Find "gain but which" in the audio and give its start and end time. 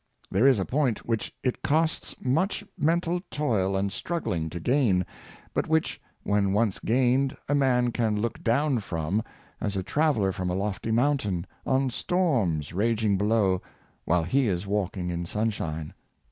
4.59-6.01